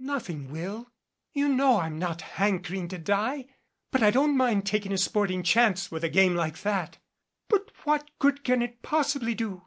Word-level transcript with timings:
"Nothing 0.00 0.50
will 0.50 0.90
you 1.32 1.48
know 1.48 1.78
I'm 1.78 1.96
not 1.96 2.20
hankering 2.20 2.88
to 2.88 2.98
die 2.98 3.46
but 3.92 4.02
I 4.02 4.10
don't 4.10 4.36
mind 4.36 4.66
taking 4.66 4.92
a 4.92 4.98
sporting 4.98 5.44
chance 5.44 5.92
with 5.92 6.02
a 6.02 6.08
game 6.08 6.34
like 6.34 6.62
that." 6.62 6.98
"But 7.48 7.70
what 7.84 8.10
good 8.18 8.42
can 8.42 8.62
it 8.62 8.82
possibly 8.82 9.36
do 9.36 9.62